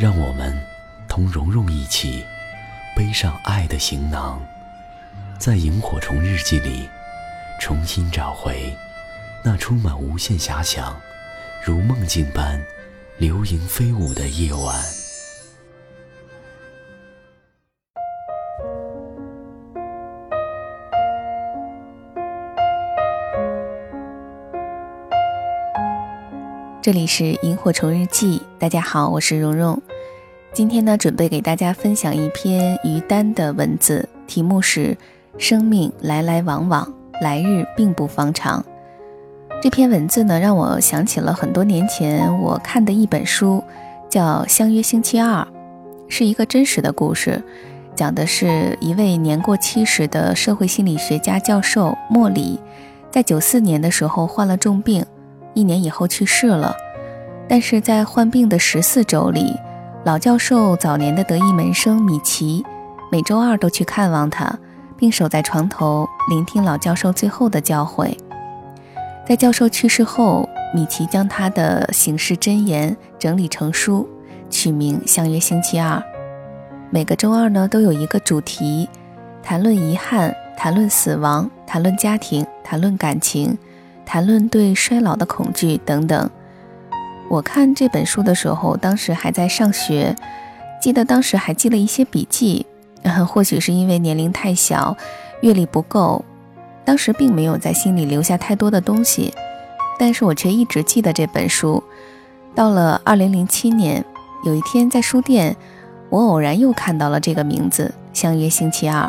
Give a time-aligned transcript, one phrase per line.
[0.00, 0.58] 让我们
[1.06, 2.24] 同蓉蓉一起
[2.96, 4.40] 背上爱的行囊，
[5.38, 6.88] 在萤火虫日记里
[7.60, 8.74] 重新找回
[9.44, 10.98] 那充满无限遐想、
[11.62, 12.58] 如梦境般
[13.18, 14.82] 流萤飞舞的夜晚。
[26.80, 29.82] 这里是萤火虫日记，大家好，我是蓉蓉。
[30.52, 34.96] 今天呢，准备给大家分享一篇于丹的文字，题目是
[35.38, 38.64] “生命来来往往，来日并不方长”。
[39.62, 43.62] 这篇文字呢，让我想起了很多年前我看的一本书，
[44.08, 45.42] 叫《相约星期二》，
[46.08, 47.40] 是一个真实的故事，
[47.94, 52.58] 讲的是一位年过七十的社会心理学家教授莫里，
[53.08, 55.06] 在九四年的时候患了重病。
[55.54, 56.74] 一年以后去世了，
[57.48, 59.54] 但是在患病的十四周里，
[60.02, 62.64] 老教授早年的得意门生米奇，
[63.12, 64.58] 每周二都去看望他，
[64.96, 68.16] 并守在床头聆听老教授最后的教诲。
[69.28, 74.08] 在教授去世后，米奇将他的行事箴言整理成书，
[74.48, 75.98] 取名《相约星期二》。
[76.88, 78.88] 每个周二呢，都有一个主题，
[79.42, 83.58] 谈论遗憾，谈论死亡，谈论家庭，谈论感情。
[84.06, 86.28] 谈论对衰老的恐惧等等。
[87.30, 90.16] 我看这本书的时候，当时还在上学，
[90.82, 92.66] 记得当时还记了一些笔记。
[93.24, 94.96] 或许是因为年龄太小，
[95.40, 96.24] 阅历不够，
[96.84, 99.32] 当时并没有在心里留下太多的东西。
[99.96, 101.80] 但是我却一直记得这本书。
[102.52, 104.04] 到了二零零七年，
[104.44, 105.56] 有一天在书店，
[106.08, 109.04] 我偶然又看到了这个名字《相约星期二》。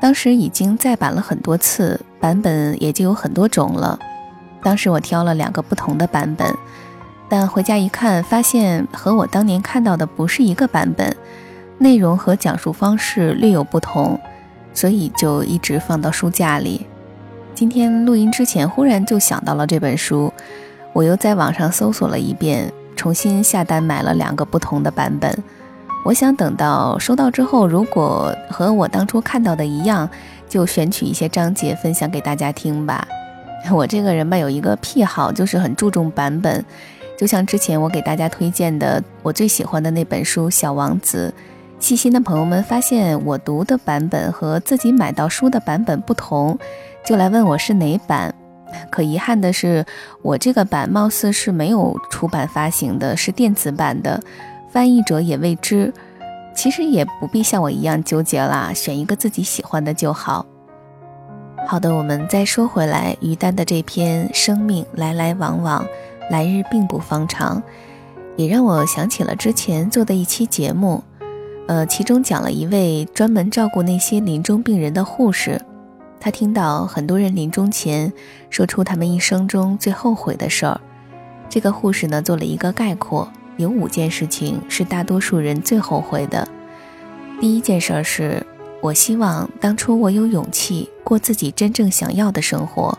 [0.00, 3.98] 当时已经再版了很多次，版本也就有很多种了。
[4.62, 6.50] 当时我挑了两个不同的版本，
[7.28, 11.16] 但回家一看，发现和我当年看到的不是一个版本，
[11.78, 14.18] 内容和讲述方式略有不同，
[14.72, 16.86] 所以就一直放到书架里。
[17.54, 20.32] 今天录音之前，忽然就想到了这本书，
[20.92, 25.36] 我又在网上搜索了一遍，重新下单买了两个不同的版本。
[26.04, 30.08] 我想等到收到之后，如果和我当初看到的一样，
[30.48, 33.08] 就选取一些章节分享给大家听吧。
[33.72, 36.64] 我这个人吧，有一个癖好，就是很注重版本。
[37.16, 41.32] 就像之前我给大家推荐的我最喜欢的那本书《小王子》，
[41.82, 46.58] 细心的朋友们发现我读的版本和自己买到书的版本不同，
[47.04, 48.34] 就来问我是哪版。
[48.90, 49.84] 可遗憾的是，
[50.22, 54.20] 我这个版貌似是没有出版发行的，是电子版的。
[54.68, 55.90] 翻译者也未知，
[56.54, 60.44] 其实也不必像我一样纠结啦，选一个自己喜欢的就好。
[61.66, 65.86] 好的，我们再说回来，于丹的这篇《生命来来往往，
[66.30, 67.62] 来日并不方长》，
[68.36, 71.02] 也让我想起了之前做的一期节目，
[71.68, 75.60] 呃，其中讲了一位专门照顾那些临终病人的护士，
[76.18, 78.12] 他听到很多人临终前
[78.50, 80.80] 说出他们一生中最后悔的事儿，
[81.48, 83.28] 这个护士呢做了一个概括。
[83.56, 86.46] 有五件事情是大多数人最后悔的。
[87.40, 88.44] 第一件事儿是，
[88.82, 92.98] 我希望当初我有勇气过自己真正想要的生活，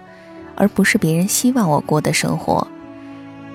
[0.56, 2.68] 而不是别人希望我过的生活。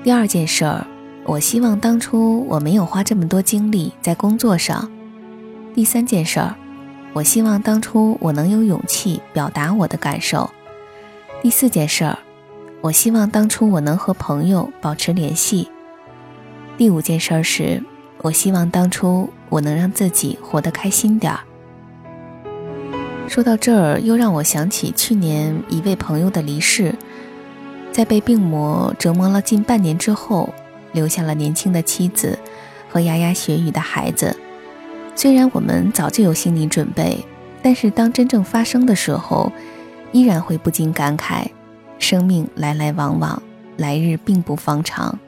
[0.05, 0.85] 第二件事儿，
[1.25, 4.91] 我希望当初我没有花这么多精力在工作上。
[5.77, 6.57] 第三件事儿，
[7.13, 10.51] 我希望当初我能有勇气表达我的感受。
[11.41, 12.19] 第四件事儿，
[12.81, 15.69] 我希望当初我能和朋友保持联系。
[16.77, 17.81] 第五件事儿是，
[18.23, 21.39] 我希望当初我能让自己活得开心点儿。
[23.29, 26.93] 说到这儿，又让我想起去年一位朋友的离世，
[27.93, 30.53] 在被病魔折磨了近半年之后，
[30.93, 32.39] 留下了年轻的妻子
[32.89, 34.35] 和牙牙学语的孩子。
[35.15, 37.19] 虽然我们早就有心理准备，
[37.63, 39.53] 但是当真正发生的时候，
[40.11, 41.47] 依然会不禁感慨：
[41.99, 43.43] 生命来来往往，
[43.77, 45.19] 来日并不方长。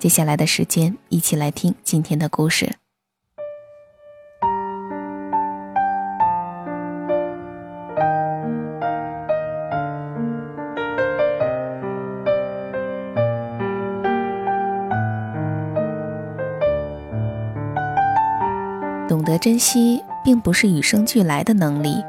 [0.00, 2.81] 接下来的时间，一起来听今天的故事。
[19.42, 22.00] 珍惜，并不是与生俱来的能力，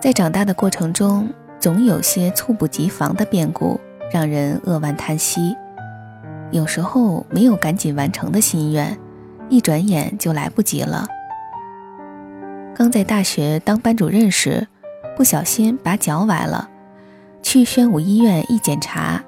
[0.00, 1.28] 在长大的过程中，
[1.60, 3.78] 总有些猝不及防的变故，
[4.12, 5.56] 让人扼腕叹息。
[6.50, 8.98] 有时候没有赶紧完成的心愿，
[9.48, 11.06] 一转眼就来不及了。
[12.74, 14.66] 刚在大学当班主任时，
[15.16, 16.68] 不小心把脚崴了，
[17.44, 19.22] 去宣武医院一检查，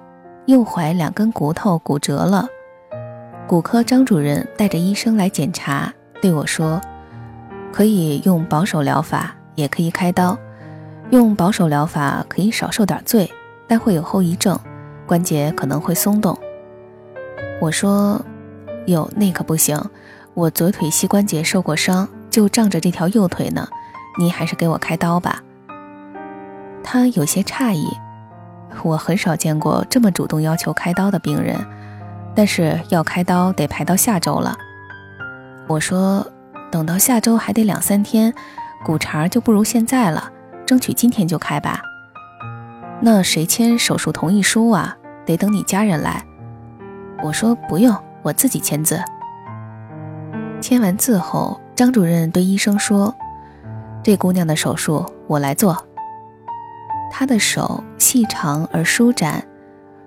[0.47, 2.49] 右踝两根骨头骨折了。
[3.47, 6.81] 骨科张主任带着医生来检查，对我说
[7.73, 10.39] ：“可以用保守疗法，也可以开刀。
[11.11, 13.31] 用保守疗法可以少受点罪，
[13.67, 14.59] 但会有后遗症，
[15.07, 16.39] 关节可能会松动。”
[17.61, 18.21] 我说
[18.87, 19.81] ：“哟，那可不行，
[20.35, 23.67] 我左腿膝关节受过伤，就仗着这条右腿呢。
[24.19, 25.43] 你还是给我开刀吧。”
[26.85, 27.87] 他有些诧异，
[28.83, 31.57] 我很少见过这么主动要求开刀的病人。
[32.35, 34.57] 但是要开刀得排到下周了。
[35.67, 36.27] 我说，
[36.73, 38.33] 等到下周还得两三天，
[38.83, 40.33] 骨茬就不如现在了，
[40.65, 41.83] 争取今天就开吧。
[42.99, 44.97] 那谁签手术同意书啊？
[45.27, 46.25] 得等你家人来。
[47.23, 48.99] 我说不用，我自己签字。
[50.63, 53.15] 签完字后，张主任对医生说
[54.03, 55.77] ：“这姑娘的手术我来做。”
[57.13, 59.45] 她的手细长而舒展。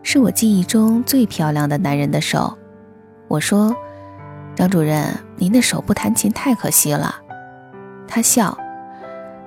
[0.01, 2.57] 是我记忆中最漂亮的男人的手，
[3.27, 3.75] 我说
[4.55, 5.05] ：“张主任，
[5.35, 7.15] 您的手不弹琴太可惜了。”
[8.07, 8.57] 他笑，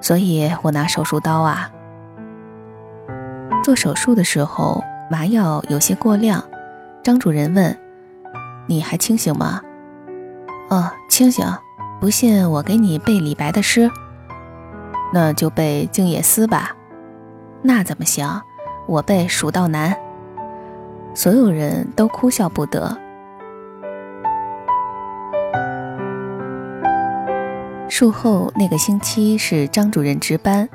[0.01, 1.71] 所以我拿手术刀啊。
[3.65, 6.45] 做手术的时候，麻药有些过量。
[7.03, 7.79] 张主任问
[8.67, 9.63] ：“你还清醒吗
[10.69, 11.47] ？”“哦，清醒。
[12.01, 13.91] 不信我给你背李白的诗。
[15.13, 16.77] ”“那就背《静夜思》吧。
[17.63, 18.43] ”“那怎么行？
[18.87, 19.93] 我背《蜀道难》。”
[21.15, 22.97] 所有人都哭笑不得。
[27.89, 30.69] 术后那个星期是张主任值班，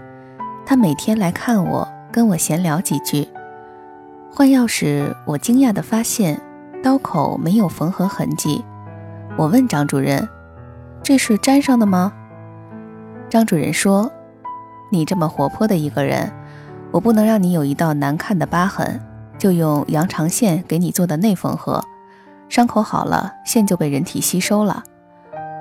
[0.65, 3.27] 他每天来看我，跟我闲聊几句。
[4.31, 6.42] 换药时，我惊讶地发现
[6.83, 8.65] 刀口没有缝合痕迹。
[9.38, 10.27] 我问张主任
[11.04, 12.12] ：“这是粘上的吗？”
[13.30, 14.12] 张主任说
[14.92, 16.31] ：“你这么活泼的一个人，
[16.92, 19.00] 我不能让你有一道难看的疤痕。”
[19.38, 21.83] 就用羊肠线给你做的内缝合，
[22.48, 24.83] 伤口好了，线就被人体吸收了。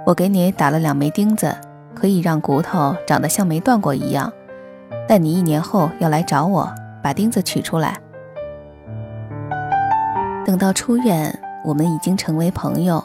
[0.04, 1.54] 我给你打了两枚钉子，
[1.94, 4.32] 可以让骨头长得像没断过一样。
[5.08, 6.72] 但你一年后要来找我，
[7.02, 7.96] 把钉子取出来。
[10.44, 13.02] 等到出院，我们已经成为朋友。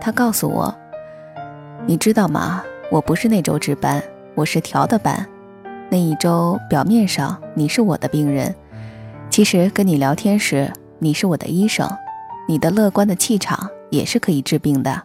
[0.00, 0.74] 他告诉我
[1.86, 2.62] ：“你知道吗？
[2.90, 4.02] 我不是那周值班，
[4.34, 5.26] 我是调的班。
[5.88, 8.54] 那一周表面上你是我的病人。”
[9.30, 11.88] 其实跟你聊天时，你是我的医生，
[12.46, 15.02] 你的乐观的气场也是可以治病的。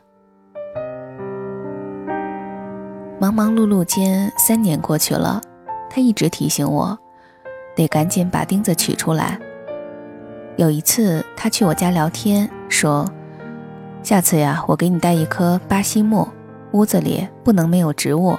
[3.19, 5.41] 忙忙碌碌间，三年过去了，
[5.89, 6.95] 他一直提醒我，
[7.75, 9.39] 得赶紧把钉子取出来。
[10.55, 13.09] 有一次，他去我家聊天，说
[14.03, 16.27] ：“下次呀，我给你带一棵巴西木，
[16.73, 18.37] 屋子里不能没有植物。”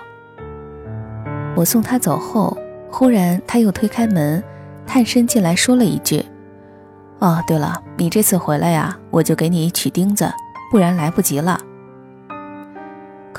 [1.56, 2.56] 我送他走后，
[2.88, 4.42] 忽然他又推开门。
[4.86, 6.24] 探身进来，说了一句
[7.18, 10.32] ：“哦，对了，你这次回来呀，我就给你取钉子，
[10.70, 11.60] 不然来不及了。”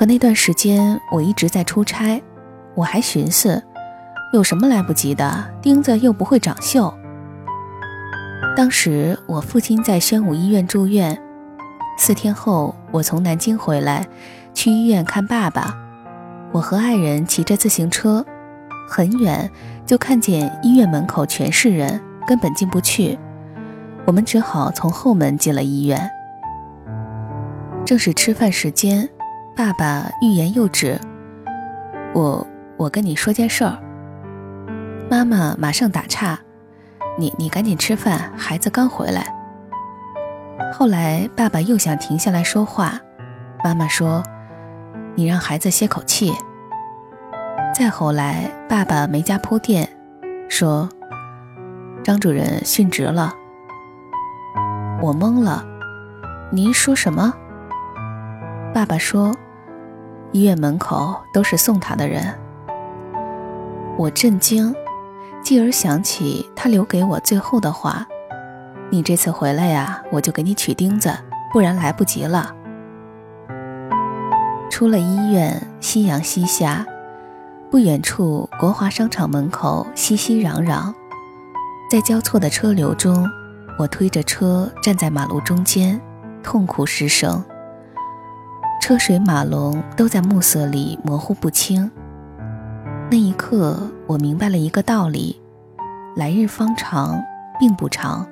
[0.00, 2.22] 可那段时间我一直在出差，
[2.74, 3.62] 我还寻思，
[4.32, 5.52] 有什么来不及的？
[5.60, 6.90] 钉子又不会长锈。
[8.56, 11.20] 当时我父亲在宣武医院住院，
[11.98, 14.08] 四天后我从南京回来，
[14.54, 15.76] 去医院看爸爸。
[16.50, 18.24] 我和爱人骑着自行车。
[18.88, 19.50] 很远
[19.84, 23.18] 就看见医院门口全是人，根本进不去。
[24.06, 26.10] 我们只好从后门进了医院。
[27.84, 29.06] 正是吃饭时间，
[29.60, 30.98] 爸爸欲言又止。
[32.14, 32.46] 我
[32.78, 33.76] 我跟你说件事儿。
[35.10, 36.38] 妈妈马上打岔
[37.18, 39.22] ：“你你赶紧吃饭，孩子刚回来。”
[40.72, 42.98] 后来爸爸又想停下来说话，
[43.62, 44.22] 妈妈说
[45.14, 46.32] ：“你让孩子歇口气。”
[47.76, 49.86] 再后来，爸爸没加铺垫，
[50.48, 50.88] 说
[52.02, 53.34] ：“张主任殉职了。”
[55.02, 55.62] 我懵了，
[56.50, 57.34] 您说什么？
[58.72, 59.36] 爸爸说
[60.32, 62.34] ：“医院门口都是送他的人。”
[63.98, 64.74] 我震惊，
[65.42, 68.06] 继而想起他留给我最后的话
[68.90, 71.12] ：“你这次回来呀，我就给你取钉子，
[71.52, 72.54] 不然来不及了。”
[74.70, 76.86] 出了医院，夕阳西下。
[77.70, 80.92] 不远处，国华商场门口熙熙攘攘，
[81.90, 83.28] 在交错的车流中，
[83.78, 86.00] 我推着车站在马路中间，
[86.42, 87.44] 痛苦失声。
[88.80, 88.98] 车。
[88.98, 91.90] 水马龙都在暮色里模糊不清。
[93.10, 95.40] 那一刻，我明白了一个道理：
[96.16, 97.22] 来日方长，
[97.58, 98.26] 并不长。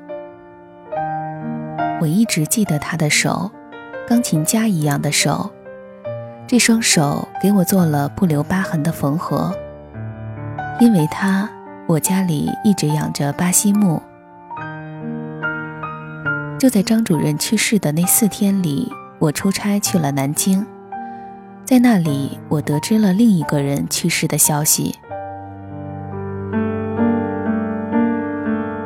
[2.00, 3.50] 我一直记得他的手，
[4.07, 5.50] 钢琴家一样的手。
[6.47, 9.52] 这双手给我做了不留疤痕的缝合。
[10.81, 11.49] 因为他，
[11.88, 14.00] 我家里一直养着巴西木。
[16.59, 20.65] 就在张主任去世的那四天里，我出差去了南京，
[21.65, 24.95] 在那里，我得知了另一个人去世的消息。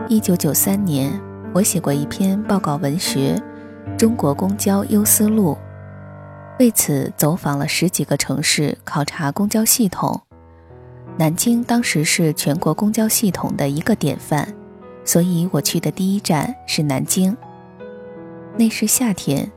[0.09, 1.12] 一九九三年，
[1.53, 3.35] 我写过一篇报告文学
[3.97, 5.53] 《中国公交优思路》，
[6.59, 10.19] 为此走访了十几个城市，考察公交系统。
[11.19, 14.49] 南京当时是全国公交系统的一个典范，
[15.05, 17.37] 所以我去的第一站是南京。
[18.57, 19.51] 那是夏天，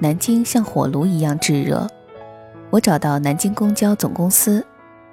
[0.00, 1.86] 南京像火炉一样炙热。
[2.70, 4.64] 我找到南京公交总公司，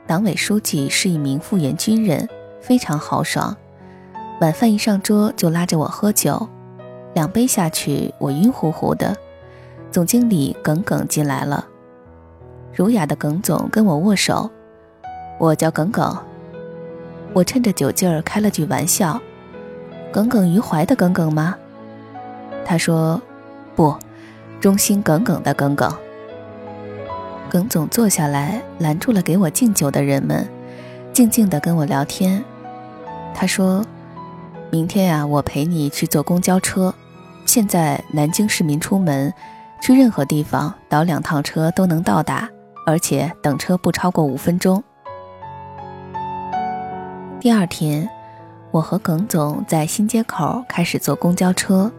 [0.05, 2.27] 党委书记是一名复员军人，
[2.61, 3.55] 非常豪爽。
[4.41, 6.47] 晚饭一上桌就拉着我喝酒，
[7.13, 9.15] 两杯下去我晕乎乎的。
[9.89, 11.65] 总经理耿耿进来了，
[12.73, 14.51] 儒雅的耿总跟我握手。
[15.39, 16.17] 我叫耿耿，
[17.33, 19.19] 我趁着酒劲儿开了句玩笑
[20.11, 21.55] ：“耿耿于怀的耿耿吗？”
[22.65, 23.21] 他说
[23.73, 23.95] ：“不，
[24.65, 25.95] 忠心耿耿的耿耿。”
[27.51, 30.49] 耿总坐下来，拦住了给我敬酒的人们，
[31.13, 32.43] 静静地跟我聊天。
[33.35, 33.85] 他说
[34.73, 36.91] ：“明天呀，我陪你去坐公交车。
[37.45, 39.31] 现在南京市民出门，
[39.79, 42.49] 去任何地方倒两趟车都能到达，
[42.87, 44.83] 而且等车不超过五分钟。”
[47.39, 48.09] 第二天，
[48.71, 51.91] 我和耿总在新街口开始坐公交车。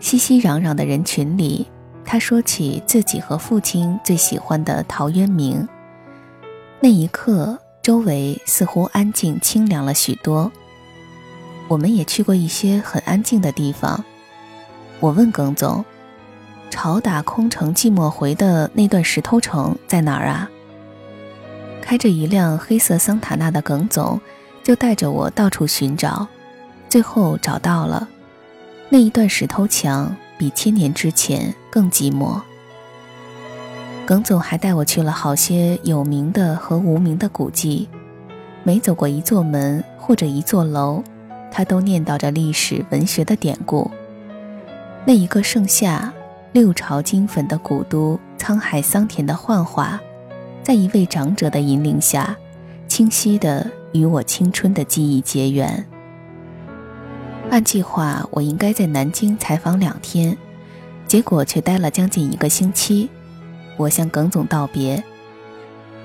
[0.00, 1.68] 熙熙攘攘的人群里，
[2.04, 5.68] 他说起自己和父亲最喜欢的陶渊明。
[6.80, 10.50] 那一刻，周围似乎安静清凉了许多。
[11.68, 14.02] 我们也去过一些很安静的地方。
[14.98, 15.84] 我问耿总
[16.70, 20.50] ：“朝打空城寂寞回的那段石头城在哪儿啊？”
[21.80, 24.20] 开着一辆黑色桑塔纳的耿总。
[24.62, 26.28] 就带着我到处寻找，
[26.86, 28.06] 最后找到了
[28.92, 32.40] 那一段石头墙，比千年之前更寂寞。
[34.04, 37.88] 耿总还带我去了好些有名的和无名的古迹，
[38.64, 41.04] 每走过一座门或者一座楼，
[41.52, 43.88] 他都念叨着历史文学的典故。
[45.04, 46.12] 那一个盛夏，
[46.52, 50.00] 六朝金粉的古都，沧海桑田的幻化，
[50.64, 52.36] 在一位长者的引领下，
[52.88, 53.64] 清晰的。
[53.92, 55.84] 与我青春的记忆结缘。
[57.50, 60.38] 按计划，我应该在南京采访两天，
[61.08, 63.10] 结果却待了将近一个星期。
[63.76, 65.02] 我向耿总道别：“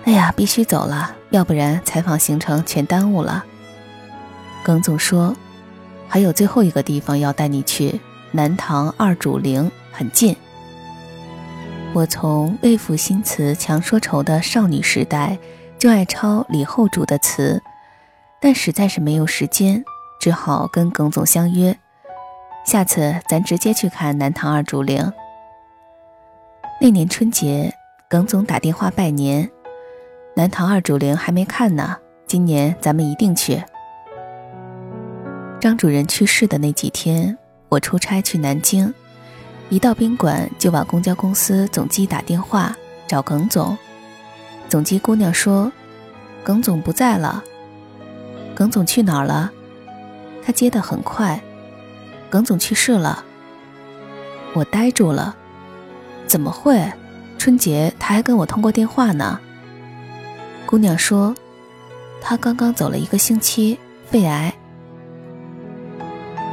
[0.06, 3.46] 哎呀，必须走了，要不然采访行程全耽误了。”
[4.66, 5.36] 耿总说
[6.10, 10.36] ：“还有最后一个地方要带你去，南唐二主陵，很近。”
[11.94, 15.38] 我从魏赋新词强说愁的少女时代
[15.78, 17.62] 就爱抄李后主的词。
[18.42, 19.84] 但实在是没有时间，
[20.26, 21.78] 只好跟耿总相约，
[22.66, 25.14] 下次咱直接去看南唐二主陵。
[26.82, 27.72] 那年春节，
[28.10, 29.48] 耿总打电话拜年，
[30.36, 33.64] 南唐二主陵还没看呢，今年咱们一定去。
[35.60, 37.38] 张主任去世的那几天，
[37.70, 38.92] 我出差去南京，
[39.70, 43.78] 一到宾馆就往公交公司总机打电话找耿总，
[44.68, 45.72] 总机姑娘说，
[46.44, 47.44] 耿总不在了。
[48.56, 49.52] 耿总去哪儿了？
[50.46, 51.42] 他接得很快。
[52.30, 53.24] 耿总去世了。
[54.54, 55.36] 我呆住了。
[56.28, 56.82] 怎么会？
[57.38, 59.40] 春节他还跟我通过电话呢。
[60.66, 61.36] 姑娘说，
[62.22, 63.78] 他刚刚走了一个星期，
[64.10, 64.54] 肺癌。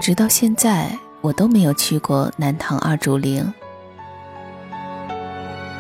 [0.01, 3.43] 直到现在，我都没有去过南唐二竹林。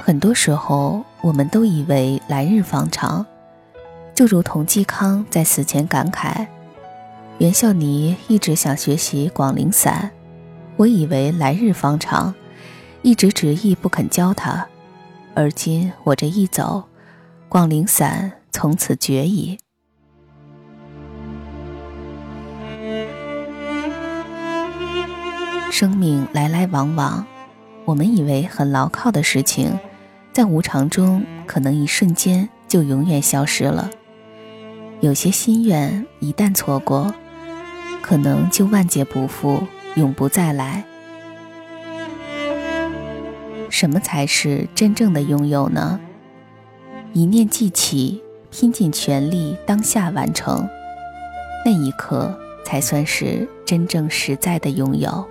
[0.02, 3.26] 很多时候，我们都以为来日方长。
[4.14, 6.46] 就如同嵇康在死前感慨
[7.42, 10.12] ：“袁孝尼一直想学习广陵散，
[10.76, 12.32] 我以为来日方长，
[13.02, 14.64] 一直执意不肯教他。
[15.34, 16.84] 而今我这一走，
[17.48, 19.58] 广陵散从此绝矣。”
[25.72, 27.26] 生命来来往往，
[27.84, 29.76] 我们以为很牢靠的事情，
[30.32, 33.90] 在无常中可能一瞬间就永远消失了。
[35.00, 37.12] 有些心愿一旦错过，
[38.02, 39.62] 可能就万劫不复，
[39.94, 40.84] 永不再来。
[43.70, 45.98] 什么才是真正的拥有呢？
[47.14, 50.68] 一念记起，拼尽全力，当下完成，
[51.64, 55.26] 那一刻才算是真正实在的拥有。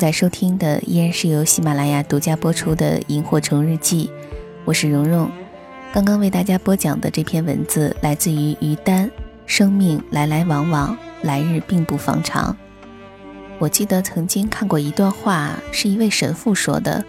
[0.00, 4.06] 在收听的依然是由喜马拉雅独家播出的《萤火虫日记》，
[4.64, 5.30] 我是蓉蓉。
[5.92, 9.10] 刚刚为大家播讲的这篇文字来自于于丹。
[9.44, 12.56] 生命来来往往，来日并不方长。
[13.58, 17.04] 我记得曾经看过一段话，是一位神父说的，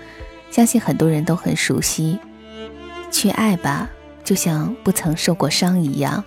[0.50, 2.20] 相信很多人都很熟悉。
[3.10, 3.90] 去爱吧，
[4.26, 6.22] 就像不曾受过伤一样；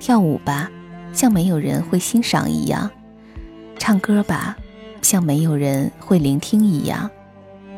[0.00, 0.68] 跳舞吧，
[1.12, 2.90] 像没有人会欣赏一样；
[3.78, 4.56] 唱歌吧。
[5.04, 7.08] 像没有人会聆听一样，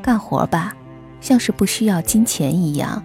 [0.00, 0.74] 干活吧，
[1.20, 3.02] 像是不需要金钱一样；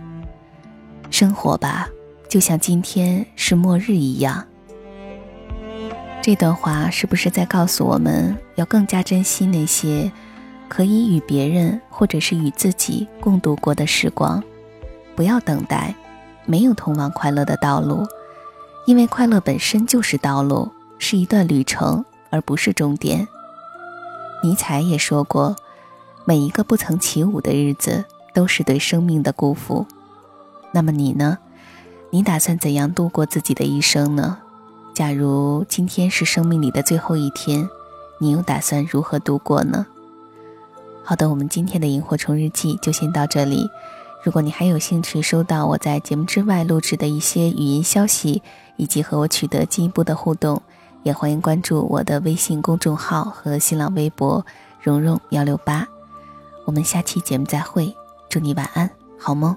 [1.09, 1.89] 生活吧，
[2.29, 4.45] 就像今天是末日一样。
[6.21, 10.11] 这段话是不是在告诉我们要更加珍惜那些
[10.69, 14.41] 可以与别人或者是与自己共度过的时光？
[15.15, 15.95] 不要等待，
[16.45, 18.05] 没有通往快乐的道路，
[18.85, 23.27] 因为快乐本身就是道路，是一段旅程，而不是终点。
[24.41, 25.55] 尼采也说过
[26.25, 29.85] ：“每一个不曾起舞的日子，都是对生命的辜负。”
[30.73, 31.37] 那么你呢？
[32.09, 34.39] 你打算怎样度过自己的一生呢？
[34.93, 37.69] 假如今天是生命里的最后一天，
[38.19, 39.85] 你又打算如何度过呢？
[41.03, 43.69] 好的，我们今天的萤火虫日记就先到这里。
[44.23, 48.41] 如果你还有兴趣收到我在节目之外录制的一些语音消息，
[48.77, 50.61] 以及和我取得进一步的互动。
[51.03, 54.45] 也欢迎关注我的微信公众号和新浪微博
[54.81, 55.87] “蓉蓉幺六八”，
[56.65, 57.95] 我们下期节目再会，
[58.29, 59.55] 祝你晚安，好梦。